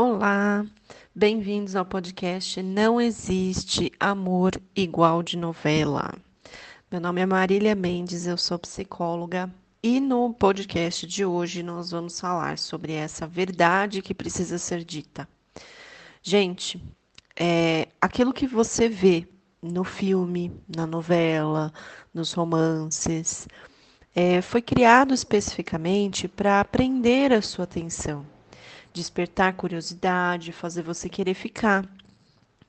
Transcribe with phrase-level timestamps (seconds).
[0.00, 0.64] Olá,
[1.12, 6.14] bem-vindos ao podcast Não Existe Amor Igual de Novela.
[6.88, 12.20] Meu nome é Marília Mendes, eu sou psicóloga e no podcast de hoje nós vamos
[12.20, 15.28] falar sobre essa verdade que precisa ser dita.
[16.22, 16.80] Gente,
[17.34, 19.26] é, aquilo que você vê
[19.60, 21.72] no filme, na novela,
[22.14, 23.48] nos romances,
[24.14, 28.37] é, foi criado especificamente para prender a sua atenção
[28.92, 31.88] despertar curiosidade, fazer você querer ficar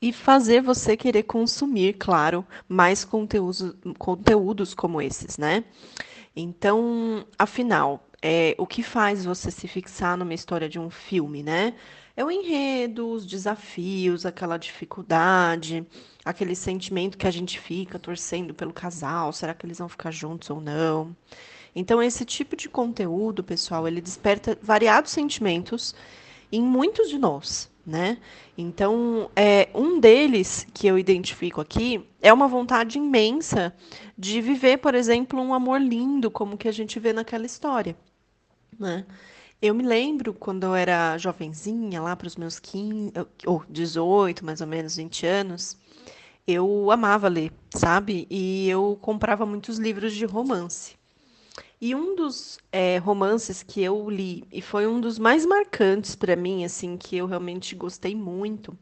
[0.02, 5.64] e fazer você querer consumir, claro, mais conteúdos, conteúdos como esses, né?
[6.36, 11.74] Então, afinal, é, o que faz você se fixar numa história de um filme, né?
[12.16, 15.86] É o enredo, os desafios, aquela dificuldade,
[16.26, 20.50] aquele sentimento que a gente fica torcendo pelo casal, será que eles vão ficar juntos
[20.50, 21.16] ou não?
[21.80, 25.96] Então, esse tipo de conteúdo, pessoal, ele desperta variados sentimentos
[26.52, 28.18] em muitos de nós, né?
[28.58, 33.74] Então, é, um deles que eu identifico aqui é uma vontade imensa
[34.18, 37.96] de viver, por exemplo, um amor lindo, como que a gente vê naquela história,
[38.78, 39.06] né?
[39.62, 43.14] Eu me lembro quando eu era jovenzinha, lá para os meus 15,
[43.46, 45.78] ou 18, mais ou menos 20 anos,
[46.46, 48.28] eu amava ler, sabe?
[48.30, 50.99] E eu comprava muitos livros de romance.
[51.82, 56.36] E um dos é, romances que eu li, e foi um dos mais marcantes para
[56.36, 58.78] mim, assim, que eu realmente gostei muito,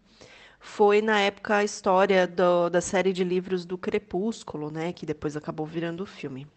[0.59, 4.94] foi na época a história do, da série de livros do Crepúsculo, né?
[4.94, 6.48] Que depois acabou virando o filme.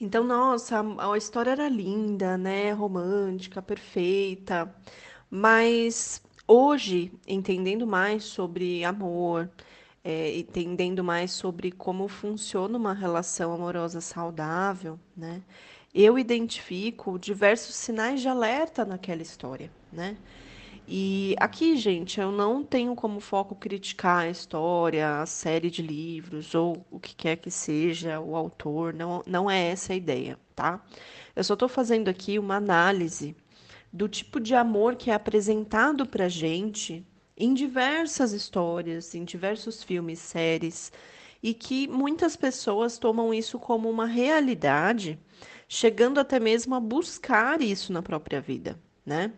[0.00, 2.72] Então, nossa, a, a história era linda, né?
[2.72, 4.74] Romântica, perfeita.
[5.30, 9.50] Mas hoje, entendendo mais sobre amor,
[10.02, 15.42] é, entendendo mais sobre como funciona uma relação amorosa saudável, né?
[15.92, 20.16] Eu identifico diversos sinais de alerta naquela história, né?
[20.92, 26.54] E aqui, gente, eu não tenho como foco criticar a história, a série de livros
[26.54, 30.84] ou o que quer que seja o autor, não, não é essa a ideia, tá?
[31.36, 33.36] Eu só estou fazendo aqui uma análise
[33.92, 37.06] do tipo de amor que é apresentado para gente
[37.40, 40.92] em diversas histórias, em diversos filmes, séries,
[41.42, 45.18] e que muitas pessoas tomam isso como uma realidade,
[45.66, 49.32] chegando até mesmo a buscar isso na própria vida, né?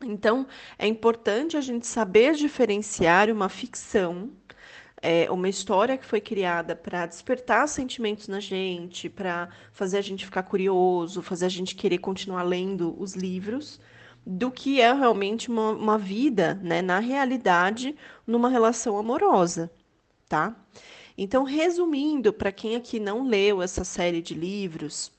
[0.00, 0.46] Então,
[0.78, 4.30] é importante a gente saber diferenciar uma ficção,
[5.02, 10.24] é, uma história que foi criada para despertar sentimentos na gente, para fazer a gente
[10.24, 13.80] ficar curioso, fazer a gente querer continuar lendo os livros,
[14.26, 17.94] do que é realmente uma, uma vida, né, na realidade,
[18.26, 19.70] numa relação amorosa,
[20.28, 20.56] tá?
[21.16, 25.12] Então, resumindo, para quem aqui não leu essa série de livros,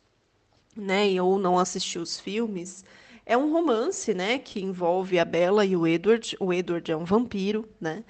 [0.75, 2.83] né, ou não assistiu os filmes,
[3.25, 6.35] é um romance, né, que envolve a Bella e o Edward.
[6.39, 8.03] O Edward é um vampiro, né?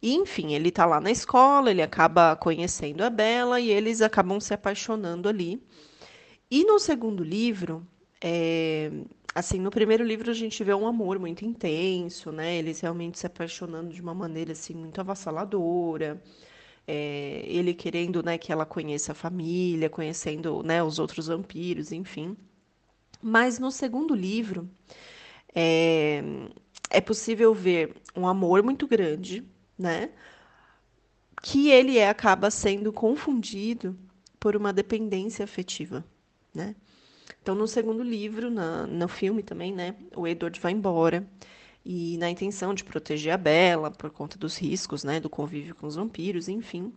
[0.00, 4.40] E, enfim, ele tá lá na escola, ele acaba conhecendo a Bella e eles acabam
[4.40, 5.62] se apaixonando ali.
[6.50, 7.86] E no segundo livro,
[8.20, 8.90] é,
[9.34, 12.56] assim, no primeiro livro a gente vê um amor muito intenso, né?
[12.56, 16.22] Eles realmente se apaixonando de uma maneira assim muito avassaladora.
[16.86, 22.36] É, ele querendo, né, que ela conheça a família, conhecendo, né, os outros vampiros, enfim.
[23.22, 24.68] Mas no segundo livro
[25.54, 26.22] é,
[26.90, 29.44] é possível ver um amor muito grande,
[29.78, 30.10] né?
[31.42, 33.98] Que ele é, acaba sendo confundido
[34.40, 36.04] por uma dependência afetiva,
[36.54, 36.74] né?
[37.42, 41.26] Então, no segundo livro, na, no filme também, né, o Edward vai embora
[41.84, 45.88] e na intenção de proteger a Bella por conta dos riscos, né, do convívio com
[45.88, 46.92] os vampiros, enfim.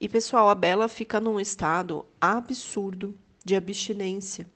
[0.00, 4.46] E pessoal, a Bella fica num estado absurdo de abstinência,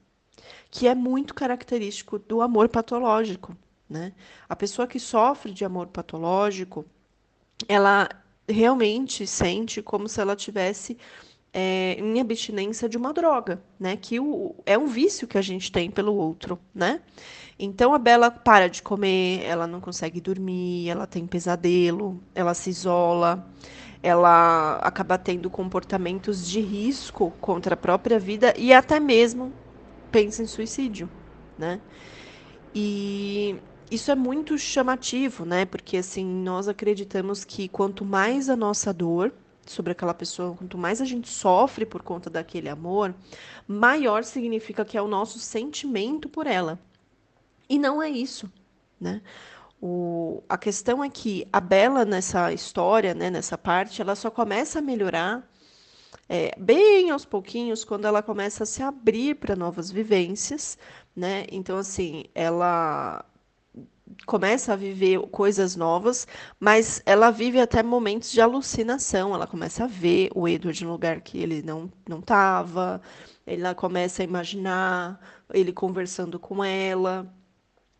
[0.71, 3.55] que é muito característico do amor patológico,
[3.89, 4.13] né?
[4.47, 6.85] A pessoa que sofre de amor patológico,
[7.67, 8.09] ela
[8.47, 10.97] realmente sente como se ela tivesse
[11.53, 13.95] é, em abstinência de uma droga, né?
[13.95, 17.01] Que o, é um vício que a gente tem pelo outro, né?
[17.57, 22.69] Então a Bela para de comer, ela não consegue dormir, ela tem pesadelo, ela se
[22.69, 23.45] isola,
[24.01, 29.51] ela acaba tendo comportamentos de risco contra a própria vida e até mesmo
[30.11, 31.09] pensa em suicídio,
[31.57, 31.81] né?
[32.73, 33.57] E
[33.91, 35.65] isso é muito chamativo, né?
[35.65, 39.33] Porque assim, nós acreditamos que quanto mais a nossa dor,
[39.69, 43.13] sobre aquela pessoa, quanto mais a gente sofre por conta daquele amor,
[43.67, 46.79] maior significa que é o nosso sentimento por ela.
[47.69, 48.51] E não é isso,
[48.99, 49.21] né?
[49.81, 54.79] O, a questão é que a Bela nessa história, né, nessa parte, ela só começa
[54.79, 55.47] a melhorar
[56.27, 60.77] é, bem aos pouquinhos quando ela começa a se abrir para novas vivências,
[61.15, 61.45] né?
[61.51, 63.23] Então assim, ela
[64.25, 66.27] começa a viver coisas novas,
[66.59, 69.33] mas ela vive até momentos de alucinação.
[69.33, 73.01] Ela começa a ver o Edward um lugar que ele não não estava.
[73.45, 75.19] Ela começa a imaginar
[75.53, 77.31] ele conversando com ela.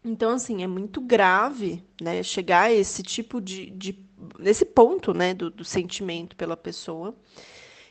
[0.04, 4.00] Então, assim, é muito grave, né, chegar a esse tipo de, de
[4.38, 7.16] nesse ponto, né, do, do sentimento pela pessoa.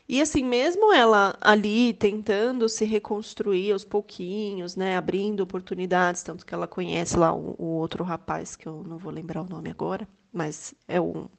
[0.09, 6.53] E assim, mesmo ela ali tentando se reconstruir aos pouquinhos, né, abrindo oportunidades, tanto que
[6.53, 10.07] ela conhece lá o, o outro rapaz, que eu não vou lembrar o nome agora,
[10.33, 11.29] mas é um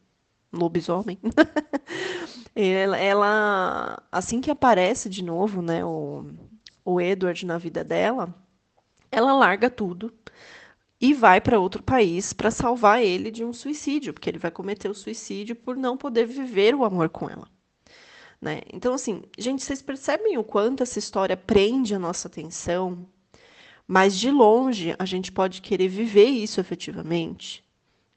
[0.52, 1.19] lobisomem.
[2.55, 6.26] ela, ela, assim que aparece de novo, né, o,
[6.84, 8.32] o Edward na vida dela,
[9.11, 10.12] ela larga tudo
[11.00, 14.88] e vai para outro país para salvar ele de um suicídio, porque ele vai cometer
[14.88, 17.49] o suicídio por não poder viver o amor com ela.
[18.40, 18.62] Né?
[18.72, 23.06] Então, assim, gente, vocês percebem o quanto essa história prende a nossa atenção?
[23.87, 27.62] Mas de longe a gente pode querer viver isso efetivamente.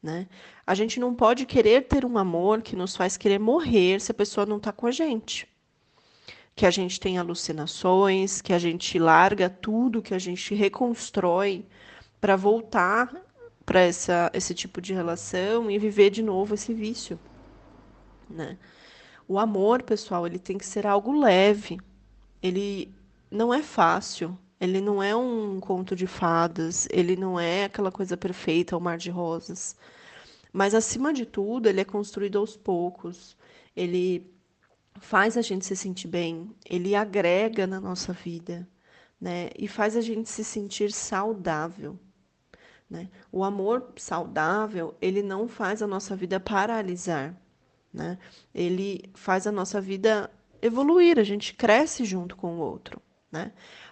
[0.01, 0.27] Né?
[0.65, 4.13] A gente não pode querer ter um amor que nos faz querer morrer se a
[4.13, 5.47] pessoa não está com a gente.
[6.55, 11.65] Que a gente tem alucinações, que a gente larga tudo, que a gente reconstrói
[12.21, 13.11] para voltar
[13.65, 13.81] para
[14.33, 17.19] esse tipo de relação e viver de novo esse vício.
[18.29, 18.57] Né?
[19.27, 21.79] O amor, pessoal, ele tem que ser algo leve.
[22.41, 22.93] Ele
[23.31, 24.37] não é fácil.
[24.59, 26.87] Ele não é um conto de fadas.
[26.91, 29.75] Ele não é aquela coisa perfeita, o mar de rosas.
[30.51, 33.37] Mas, acima de tudo, ele é construído aos poucos.
[33.75, 34.29] Ele
[34.99, 36.51] faz a gente se sentir bem.
[36.69, 38.67] Ele agrega na nossa vida.
[39.19, 39.49] Né?
[39.57, 41.97] E faz a gente se sentir saudável.
[42.89, 43.09] Né?
[43.31, 47.35] O amor saudável, ele não faz a nossa vida paralisar
[47.93, 48.17] né?
[48.53, 50.29] Ele faz a nossa vida
[50.61, 53.01] evoluir, a gente cresce junto com o outro,
[53.31, 53.51] né?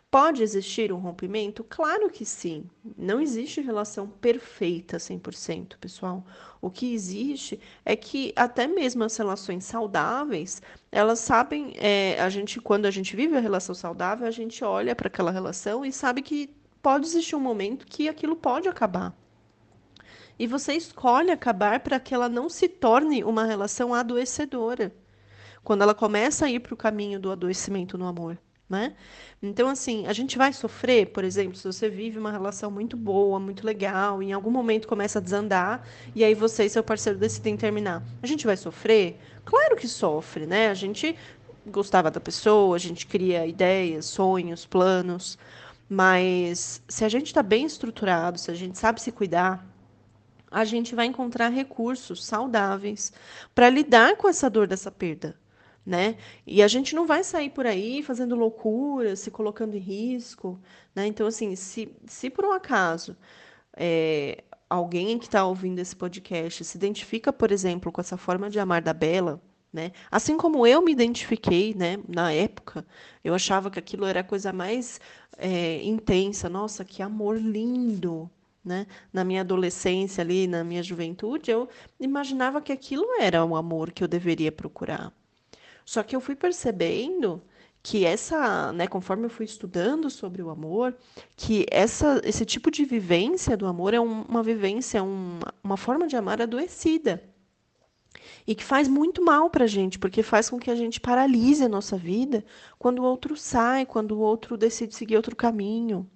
[0.09, 1.63] Pode existir um rompimento?
[1.63, 2.69] Claro que sim.
[2.97, 6.25] Não existe relação perfeita 100%, pessoal.
[6.59, 10.61] O que existe é que até mesmo as relações saudáveis,
[10.91, 14.93] elas sabem, é, a gente quando a gente vive a relação saudável, a gente olha
[14.93, 16.49] para aquela relação e sabe que
[16.81, 19.15] pode existir um momento que aquilo pode acabar
[20.41, 24.91] e você escolhe acabar para que ela não se torne uma relação adoecedora.
[25.63, 28.39] Quando ela começa a ir para o caminho do adoecimento no amor.
[28.67, 28.95] Né?
[29.39, 33.39] Então, assim, a gente vai sofrer, por exemplo, se você vive uma relação muito boa,
[33.39, 37.55] muito legal, em algum momento começa a desandar, e aí você e seu parceiro decidem
[37.55, 38.01] terminar.
[38.23, 39.19] A gente vai sofrer?
[39.45, 40.69] Claro que sofre, né?
[40.69, 41.15] A gente
[41.67, 45.37] gostava da pessoa, a gente cria ideias, sonhos, planos,
[45.87, 49.70] mas se a gente está bem estruturado, se a gente sabe se cuidar,
[50.51, 53.13] a gente vai encontrar recursos saudáveis
[53.55, 55.39] para lidar com essa dor dessa perda.
[55.83, 56.17] Né?
[56.45, 60.59] E a gente não vai sair por aí fazendo loucuras, se colocando em risco.
[60.93, 61.07] Né?
[61.07, 63.17] Então, assim, se, se por um acaso
[63.75, 68.59] é, alguém que está ouvindo esse podcast se identifica, por exemplo, com essa forma de
[68.59, 69.41] amar da Bela,
[69.73, 69.91] né?
[70.09, 72.85] Assim como eu me identifiquei, né, na época,
[73.23, 74.99] eu achava que aquilo era a coisa mais
[75.37, 76.49] é, intensa.
[76.49, 78.29] Nossa, que amor lindo,
[78.63, 78.85] né?
[79.11, 81.67] Na minha adolescência ali, na minha juventude, eu
[81.99, 85.11] imaginava que aquilo era o amor que eu deveria procurar.
[85.85, 87.41] Só que eu fui percebendo
[87.83, 90.95] que essa, né, conforme eu fui estudando sobre o amor,
[91.35, 96.07] que essa, esse tipo de vivência do amor é um, uma vivência, um, uma forma
[96.07, 97.23] de amar adoecida.
[98.45, 101.63] E que faz muito mal para a gente, porque faz com que a gente paralise
[101.63, 102.45] a nossa vida
[102.77, 106.09] quando o outro sai, quando o outro decide seguir outro caminho.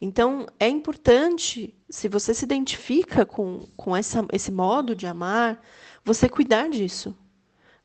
[0.00, 5.62] Então, é importante, se você se identifica com, com essa, esse modo de amar,
[6.02, 7.14] você cuidar disso.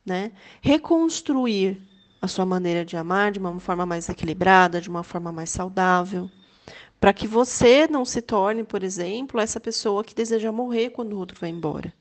[0.04, 0.32] Né?
[0.62, 1.78] Reconstruir
[2.22, 6.30] a sua maneira de amar de uma forma mais equilibrada, de uma forma mais saudável,
[6.98, 11.18] para que você não se torne, por exemplo, essa pessoa que deseja morrer quando o
[11.18, 11.92] outro vai embora.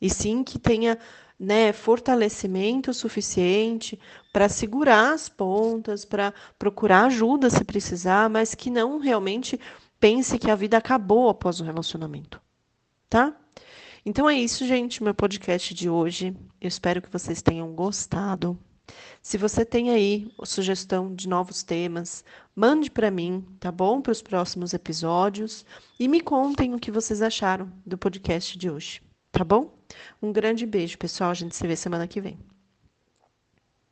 [0.00, 0.96] E sim que tenha
[1.38, 3.98] né, fortalecimento suficiente
[4.32, 9.58] para segurar as pontas, para procurar ajuda se precisar, mas que não realmente
[10.00, 12.40] pense que a vida acabou após o relacionamento,
[13.08, 13.36] tá?
[14.04, 16.34] Então é isso, gente, meu podcast de hoje.
[16.60, 18.58] Eu espero que vocês tenham gostado.
[19.20, 22.24] Se você tem aí sugestão de novos temas,
[22.56, 24.00] mande para mim, tá bom?
[24.00, 25.64] Para os próximos episódios
[26.00, 29.77] e me contem o que vocês acharam do podcast de hoje, tá bom?
[30.22, 31.30] Um grande beijo, pessoal.
[31.30, 32.38] A gente se vê semana que vem.